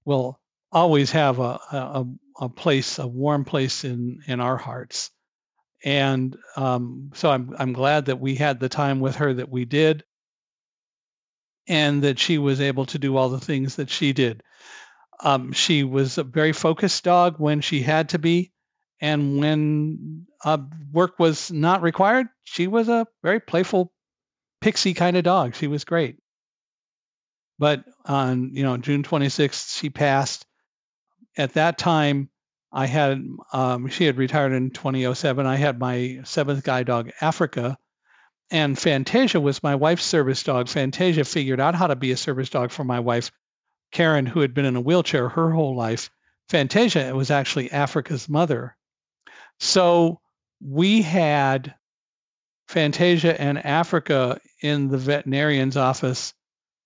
[0.05, 0.39] will
[0.71, 2.05] always have a, a,
[2.41, 5.11] a place, a warm place in in our hearts.
[5.83, 9.65] And um, so I'm I'm glad that we had the time with her that we
[9.65, 10.03] did,
[11.67, 14.41] and that she was able to do all the things that she did.
[15.19, 18.51] Um, she was a very focused dog when she had to be.
[19.01, 20.57] And when uh,
[20.91, 23.91] work was not required, she was a very playful,
[24.61, 25.55] pixie kind of dog.
[25.55, 26.17] She was great.
[27.57, 30.45] But on you know June 26th, she passed.
[31.37, 32.29] At that time,
[32.71, 35.45] I had um, she had retired in 2007.
[35.45, 37.77] I had my seventh guide dog, Africa,
[38.51, 40.67] and Fantasia was my wife's service dog.
[40.67, 43.31] Fantasia figured out how to be a service dog for my wife,
[43.91, 46.09] Karen, who had been in a wheelchair her whole life.
[46.49, 48.75] Fantasia was actually Africa's mother.
[49.59, 50.19] So
[50.61, 51.73] we had
[52.67, 56.33] Fantasia and Africa in the veterinarian's office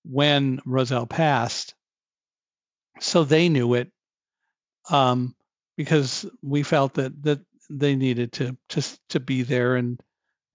[0.03, 1.75] when Roselle passed.
[2.99, 3.91] So they knew it
[4.89, 5.35] um,
[5.77, 9.99] because we felt that that they needed to to to be there and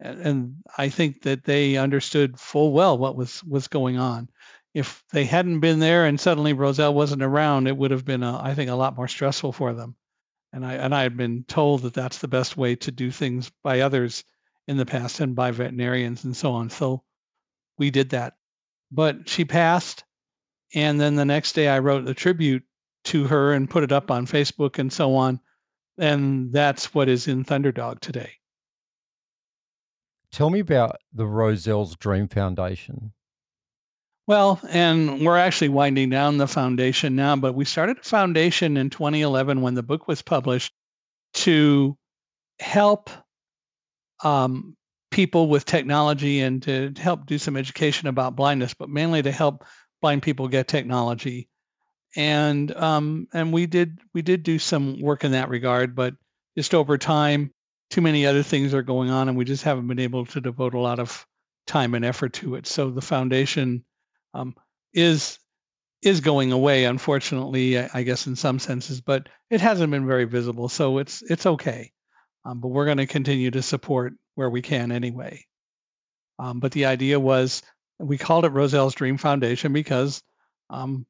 [0.00, 4.28] and I think that they understood full well what was was going on.
[4.74, 8.42] If they hadn't been there and suddenly Roselle wasn't around, it would have been a,
[8.42, 9.94] I think a lot more stressful for them
[10.54, 13.50] and I and I had been told that that's the best way to do things
[13.64, 14.24] by others
[14.68, 16.70] in the past and by veterinarians and so on.
[16.70, 17.02] So
[17.76, 18.34] we did that.
[18.90, 20.04] But she passed,
[20.74, 22.64] and then the next day I wrote a tribute
[23.04, 25.40] to her and put it up on Facebook and so on,
[25.98, 28.32] and that's what is in Thunderdog today.
[30.32, 33.12] Tell me about the Roselle's Dream Foundation.
[34.26, 38.88] Well, and we're actually winding down the foundation now, but we started a foundation in
[38.88, 40.72] 2011 when the book was published
[41.34, 41.96] to
[42.58, 43.10] help
[44.22, 44.76] um,
[45.14, 49.64] people with technology and to help do some education about blindness, but mainly to help
[50.02, 51.48] blind people get technology.
[52.16, 56.14] And um, and we did we did do some work in that regard, but
[56.58, 57.52] just over time,
[57.90, 60.74] too many other things are going on, and we just haven't been able to devote
[60.74, 61.24] a lot of
[61.68, 62.66] time and effort to it.
[62.66, 63.84] So the foundation
[64.34, 64.56] um,
[64.92, 65.38] is
[66.02, 70.24] is going away, unfortunately, I, I, guess in some senses, but it hasn't been very
[70.24, 71.92] visible, so it's it's okay.
[72.44, 75.44] Um, but we're going to continue to support where we can anyway.
[76.38, 77.62] Um, but the idea was
[77.98, 80.22] we called it Roselle's Dream Foundation because
[80.70, 81.06] um,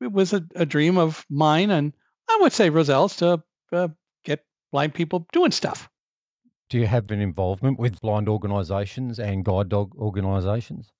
[0.00, 1.92] it was a, a, dream of mine, and
[2.28, 3.88] I would say Roselle's to uh,
[4.24, 5.88] get blind people doing stuff.
[6.70, 10.90] Do you have an involvement with blind organisations and guide dog organisations?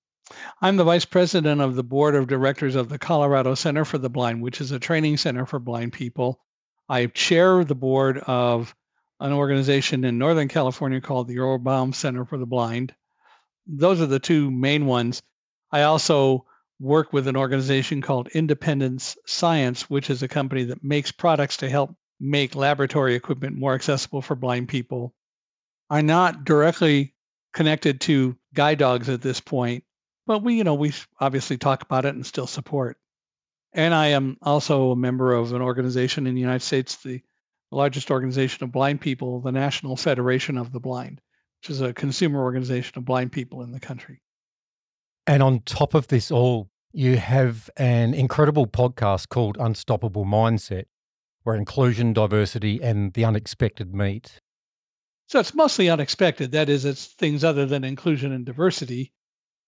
[0.60, 4.10] I'm the vice president of the board of directors of the Colorado Center for the
[4.10, 6.40] Blind, which is a training center for blind people.
[6.88, 8.74] I chair the board of
[9.20, 12.94] an organization in Northern California called the Earle Baum Center for the Blind.
[13.66, 15.22] Those are the two main ones.
[15.70, 16.46] I also
[16.80, 21.68] work with an organization called Independence Science, which is a company that makes products to
[21.68, 25.14] help make laboratory equipment more accessible for blind people.
[25.90, 27.14] I'm not directly
[27.52, 29.84] connected to guide dogs at this point,
[30.26, 32.96] but we, you know, we obviously talk about it and still support.
[33.72, 37.20] And I am also a member of an organization in the United States, the
[37.76, 41.20] largest organization of blind people, the National Federation of the Blind,
[41.60, 44.22] which is a consumer organization of blind people in the country.
[45.26, 50.86] And on top of this all, you have an incredible podcast called Unstoppable Mindset,
[51.44, 54.40] where inclusion, diversity, and the unexpected meet.
[55.28, 56.52] So it's mostly unexpected.
[56.52, 59.12] That is, it's things other than inclusion and diversity.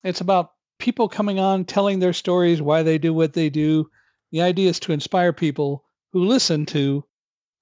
[0.02, 3.88] It's about people coming on, telling their stories, why they do what they do.
[4.32, 7.04] The idea is to inspire people who listen to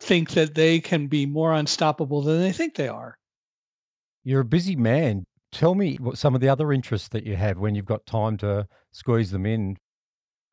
[0.00, 3.16] think that they can be more unstoppable than they think they are.
[4.24, 5.24] You're a busy man.
[5.52, 8.36] Tell me what some of the other interests that you have when you've got time
[8.38, 9.76] to squeeze them in.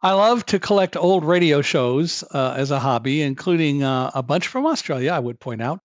[0.02, 4.48] I love to collect old radio shows uh, as a hobby, including uh, a bunch
[4.48, 5.80] from Australia, I would point out.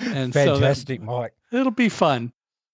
[0.00, 1.34] and fantastic, so that, Mike.
[1.52, 2.32] It'll be fun,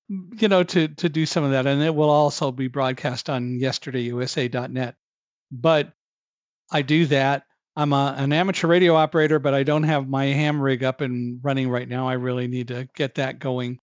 [0.09, 3.59] you know, to to do some of that, and it will also be broadcast on
[3.59, 4.97] yesterdayusa.net.
[5.53, 5.93] But
[6.71, 7.45] I do that
[7.77, 11.41] I'm a, an amateur radio operator, but I don't have my ham rig up and
[11.43, 12.09] running right now.
[12.09, 13.79] I really need to get that going.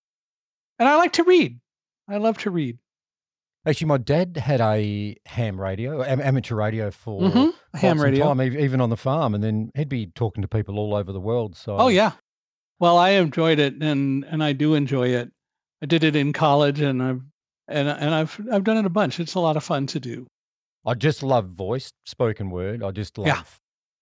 [0.77, 1.59] And I like to read.
[2.07, 2.77] I love to read.
[3.67, 7.77] Actually, my dad had a ham radio, amateur radio for mm-hmm.
[7.77, 10.95] ham radio, time, even on the farm, and then he'd be talking to people all
[10.95, 11.55] over the world.
[11.55, 12.13] So, oh yeah,
[12.79, 15.31] well, I enjoyed it, and and I do enjoy it.
[15.81, 17.21] I did it in college, and I've
[17.67, 19.19] and and I've I've done it a bunch.
[19.19, 20.27] It's a lot of fun to do.
[20.85, 22.81] I just love voice, spoken word.
[22.81, 23.43] I just love yeah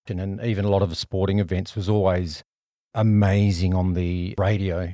[0.09, 2.43] and even a lot of sporting events was always
[2.93, 4.93] amazing on the radio.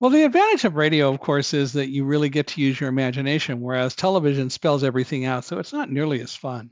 [0.00, 2.88] Well, the advantage of radio, of course, is that you really get to use your
[2.88, 6.70] imagination, whereas television spells everything out, so it's not nearly as fun.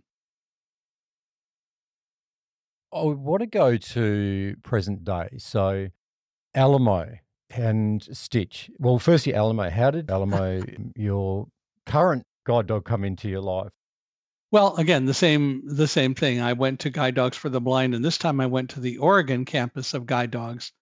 [2.92, 5.28] I want to go to present day.
[5.38, 5.88] So,
[6.54, 7.14] Alamo
[7.50, 8.70] and Stitch.
[8.78, 9.70] Well, firstly, Alamo.
[9.70, 10.62] How did Alamo,
[10.96, 11.46] your
[11.86, 13.70] current guide dog, come into your life?
[14.50, 16.42] Well, again, the same the same thing.
[16.42, 18.98] I went to Guide Dogs for the Blind, and this time I went to the
[18.98, 20.72] Oregon campus of Guide Dogs.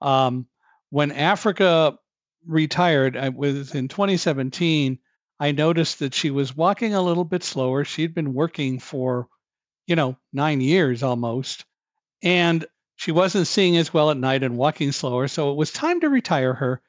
[0.00, 0.46] Um,
[0.90, 1.98] when Africa
[2.46, 4.98] retired, I was in 2017.
[5.38, 7.84] I noticed that she was walking a little bit slower.
[7.84, 9.28] She'd been working for,
[9.86, 11.64] you know, nine years almost,
[12.22, 12.66] and
[12.96, 15.28] she wasn't seeing as well at night and walking slower.
[15.28, 16.82] So it was time to retire her.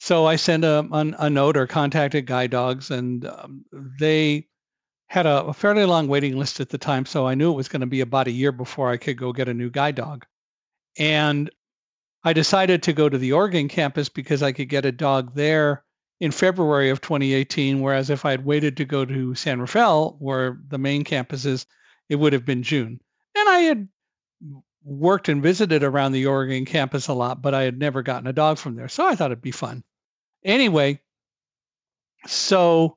[0.00, 3.64] So I sent a, a, a note or contacted Guide Dogs, and um,
[3.98, 4.46] they
[5.08, 7.06] had a, a, fairly long waiting list at the time.
[7.06, 9.32] So I knew it was going to be about a year before I could go
[9.32, 10.24] get a new guide dog.
[10.98, 11.50] And
[12.24, 15.84] I decided to go to the Oregon campus because I could get a dog there
[16.20, 20.58] in February of 2018, whereas if I had waited to go to San Rafael, where
[20.66, 21.66] the main campus is,
[22.08, 23.00] it would have been June.
[23.36, 23.88] And I had
[24.82, 28.32] worked and visited around the Oregon campus a lot, but I had never gotten a
[28.32, 28.88] dog from there.
[28.88, 29.84] So I thought it'd be fun.
[30.44, 31.00] Anyway,
[32.26, 32.96] so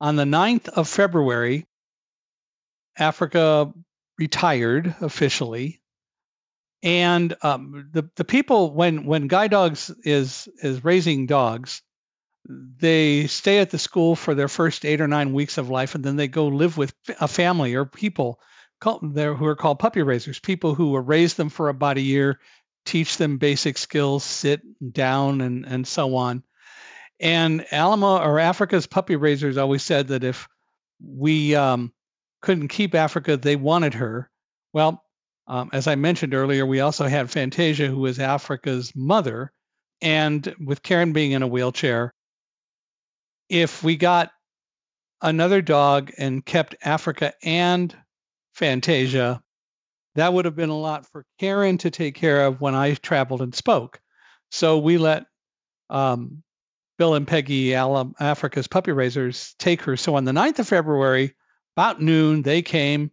[0.00, 1.66] on the 9th of February,
[2.96, 3.72] Africa
[4.18, 5.79] retired officially.
[6.82, 11.82] And um, the, the people, when, when Guide Dogs is, is raising dogs,
[12.48, 16.02] they stay at the school for their first eight or nine weeks of life, and
[16.02, 18.40] then they go live with a family or people
[18.80, 22.02] called, there who are called puppy raisers, people who will raise them for about a
[22.02, 22.40] year,
[22.86, 24.62] teach them basic skills, sit
[24.92, 26.42] down, and, and so on.
[27.20, 30.48] And Alamo or Africa's puppy raisers always said that if
[31.04, 31.92] we um,
[32.40, 34.30] couldn't keep Africa, they wanted her.
[34.72, 35.04] Well,
[35.50, 39.52] um, as I mentioned earlier, we also had Fantasia, who was Africa's mother.
[40.00, 42.14] And with Karen being in a wheelchair,
[43.48, 44.30] if we got
[45.20, 47.94] another dog and kept Africa and
[48.54, 49.42] Fantasia,
[50.14, 53.42] that would have been a lot for Karen to take care of when I traveled
[53.42, 54.00] and spoke.
[54.52, 55.26] So we let
[55.90, 56.44] um,
[56.96, 59.96] Bill and Peggy Africa's puppy raisers take her.
[59.96, 61.34] So on the 9th of February,
[61.76, 63.10] about noon, they came.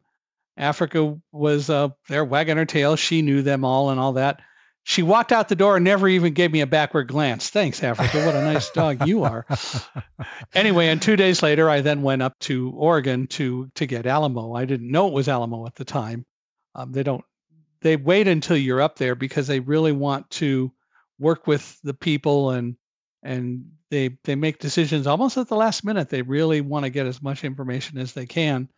[0.57, 2.95] Africa was uh, there wagging her tail.
[2.95, 4.41] She knew them all and all that.
[4.83, 7.49] She walked out the door and never even gave me a backward glance.
[7.49, 8.25] Thanks, Africa.
[8.25, 9.45] What a nice dog you are.
[10.53, 14.53] anyway, and two days later, I then went up to Oregon to to get Alamo.
[14.53, 16.25] I didn't know it was Alamo at the time.
[16.73, 17.23] Um, they don't.
[17.81, 20.71] They wait until you're up there because they really want to
[21.19, 22.77] work with the people and
[23.21, 26.09] and they they make decisions almost at the last minute.
[26.09, 28.69] They really want to get as much information as they can.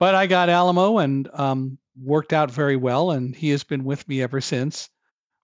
[0.00, 4.08] But I got Alamo and um, worked out very well, and he has been with
[4.08, 4.90] me ever since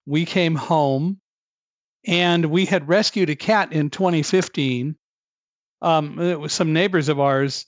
[0.07, 1.21] we came home
[2.07, 4.97] and we had rescued a cat in 2015.
[5.83, 7.67] Um, it was some neighbors of ours.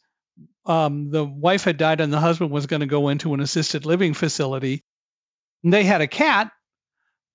[0.65, 3.85] Um, the wife had died and the husband was going to go into an assisted
[3.85, 4.85] living facility.
[5.65, 6.53] And they had a cat,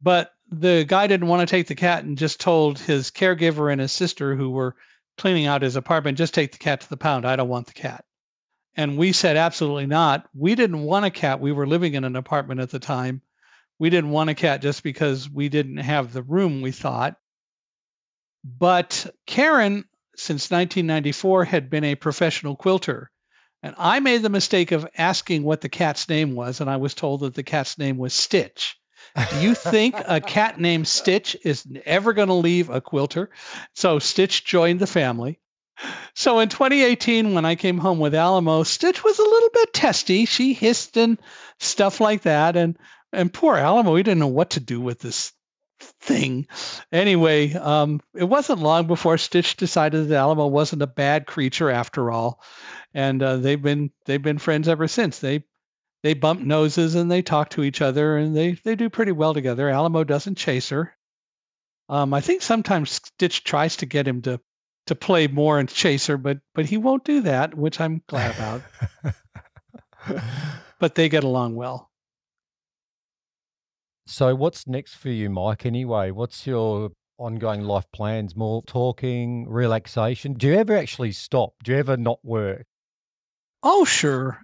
[0.01, 3.81] but the guy didn't want to take the cat and just told his caregiver and
[3.81, 4.75] his sister who were
[5.17, 7.25] cleaning out his apartment, just take the cat to the pound.
[7.25, 8.05] I don't want the cat.
[8.75, 10.27] And we said, absolutely not.
[10.33, 11.39] We didn't want a cat.
[11.39, 13.21] We were living in an apartment at the time
[13.79, 17.17] we didn't want a cat just because we didn't have the room, we thought.
[18.43, 23.09] But Karen, since 1994, had been a professional quilter.
[23.61, 26.93] And I made the mistake of asking what the cat's name was, and I was
[26.93, 28.77] told that the cat's name was Stitch.
[29.31, 33.29] Do you think a cat named Stitch is ever going to leave a quilter?
[33.73, 35.39] So Stitch joined the family.
[36.15, 40.25] So in 2018, when I came home with Alamo, Stitch was a little bit testy.
[40.25, 41.19] She hissed and
[41.59, 42.55] stuff like that.
[42.55, 42.77] And
[43.11, 45.33] and poor Alamo, he didn't know what to do with this
[46.01, 46.47] thing.
[46.91, 52.11] Anyway, um, it wasn't long before Stitch decided that Alamo wasn't a bad creature after
[52.11, 52.41] all,
[52.93, 55.19] and uh, they've been they've been friends ever since.
[55.19, 55.43] They
[56.03, 59.33] they bump noses and they talk to each other and they they do pretty well
[59.33, 59.69] together.
[59.69, 60.93] Alamo doesn't chase her.
[61.89, 64.39] Um, I think sometimes Stitch tries to get him to
[64.87, 68.35] to play more and chase her, but but he won't do that, which I'm glad
[68.35, 68.61] about.
[70.79, 71.89] but they get along well.
[74.05, 75.65] So, what's next for you, Mike?
[75.65, 78.35] Anyway, what's your ongoing life plans?
[78.35, 80.33] More talking, relaxation?
[80.33, 81.53] Do you ever actually stop?
[81.63, 82.65] Do you ever not work?
[83.61, 84.41] Oh, sure.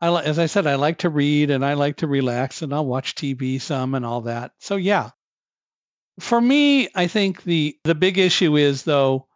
[0.00, 2.86] I as I said, I like to read and I like to relax, and I'll
[2.86, 4.52] watch TV some and all that.
[4.60, 5.10] So, yeah.
[6.20, 9.27] For me, I think the the big issue is though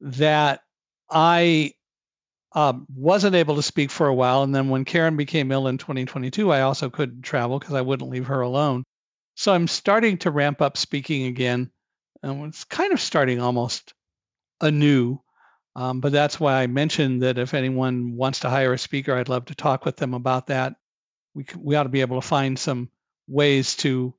[0.00, 0.62] that
[1.10, 1.72] I
[2.52, 5.78] um, wasn't able to speak for a while, and then when Karen became ill in
[5.78, 8.84] 2022, I also couldn't travel because I wouldn't leave her alone.
[9.36, 11.70] So I'm starting to ramp up speaking again.
[12.22, 13.94] And it's kind of starting almost
[14.60, 15.20] anew.
[15.76, 19.28] Um, but that's why I mentioned that if anyone wants to hire a speaker, I'd
[19.28, 20.74] love to talk with them about that.
[21.34, 22.90] We, we ought to be able to find some
[23.28, 24.12] ways to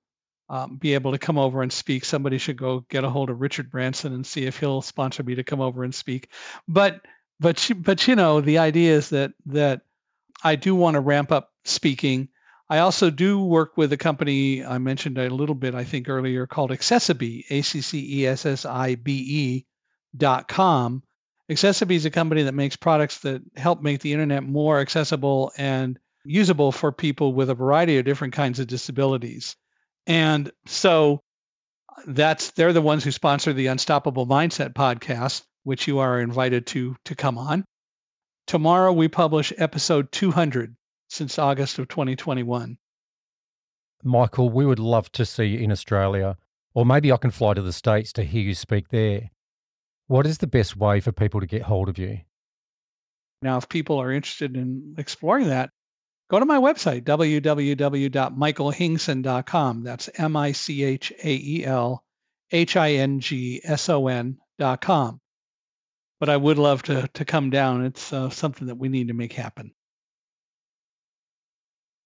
[0.49, 2.05] um, be able to come over and speak.
[2.05, 5.35] Somebody should go get a hold of Richard Branson and see if he'll sponsor me
[5.35, 6.29] to come over and speak.
[6.67, 7.01] But
[7.39, 9.81] but but you know the idea is that that
[10.43, 12.29] I do want to ramp up speaking
[12.69, 16.45] I also do work with a company I mentioned a little bit, I think earlier,
[16.45, 19.65] called Accessibe, A C C E S S I B E
[20.15, 21.01] dot com.
[21.49, 25.97] Accessibe is a company that makes products that help make the internet more accessible and
[26.23, 29.55] usable for people with a variety of different kinds of disabilities.
[30.09, 31.21] And so
[32.07, 36.95] that's they're the ones who sponsor the Unstoppable Mindset podcast, which you are invited to
[37.05, 37.63] to come on.
[38.47, 40.75] Tomorrow we publish episode 200
[41.09, 42.79] since August of 2021.
[44.03, 46.37] Michael, we would love to see you in Australia,
[46.73, 49.29] or maybe I can fly to the States to hear you speak there.
[50.07, 52.21] What is the best way for people to get hold of you?
[53.43, 55.69] Now, if people are interested in exploring that,
[56.29, 59.83] go to my website, www.michaelhingson.com.
[59.83, 62.03] That's M I C H A E L
[62.51, 65.19] H I N G S O N.com.
[66.19, 67.85] But I would love to, to come down.
[67.85, 69.71] It's uh, something that we need to make happen.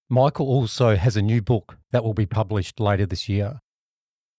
[0.08, 3.58] Michael also has a new book that will be published later this year.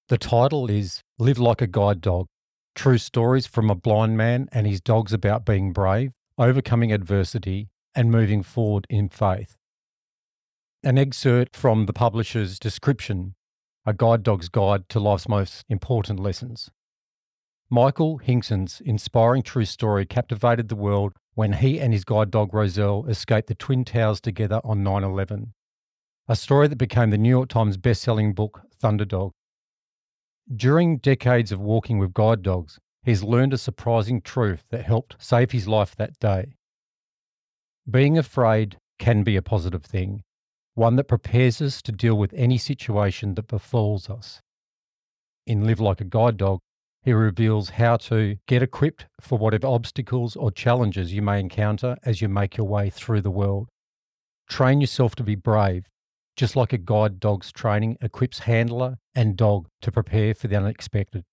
[0.07, 2.27] The title is Live Like a Guide Dog
[2.75, 8.11] True Stories from a Blind Man and His Dogs About Being Brave, Overcoming Adversity, and
[8.11, 9.57] Moving Forward in Faith.
[10.85, 13.33] An excerpt from the publisher's description
[13.87, 16.69] A Guide Dog's Guide to Life's Most Important Lessons.
[17.71, 23.07] Michael Hingson's inspiring true story captivated the world when he and his guide dog Roselle
[23.07, 25.55] escaped the Twin Towers together on 9 11.
[26.27, 29.31] A story that became the New York Times best-selling book Thunder Dog.
[30.55, 35.49] During decades of walking with guide dogs, he's learned a surprising truth that helped save
[35.49, 36.53] his life that day.
[37.89, 40.21] Being afraid can be a positive thing,
[40.75, 44.41] one that prepares us to deal with any situation that befalls us.
[45.47, 46.59] In Live Like a Guide Dog,
[47.01, 52.21] he reveals how to get equipped for whatever obstacles or challenges you may encounter as
[52.21, 53.69] you make your way through the world.
[54.49, 55.85] Train yourself to be brave,
[56.35, 61.23] just like a guide dog's training equips handler and dog to prepare for the unexpected.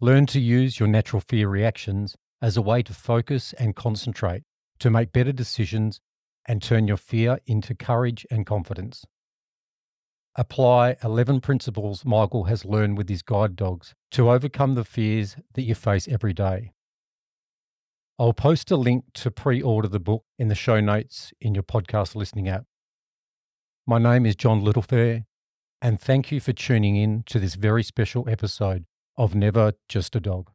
[0.00, 4.42] Learn to use your natural fear reactions as a way to focus and concentrate,
[4.78, 6.00] to make better decisions,
[6.46, 9.04] and turn your fear into courage and confidence.
[10.36, 15.62] Apply 11 principles Michael has learned with his guide dogs to overcome the fears that
[15.62, 16.72] you face every day.
[18.18, 21.64] I'll post a link to pre order the book in the show notes in your
[21.64, 22.64] podcast listening app.
[23.86, 25.24] My name is John Littlefair,
[25.82, 28.84] and thank you for tuning in to this very special episode
[29.16, 30.50] of Never Just a Dog.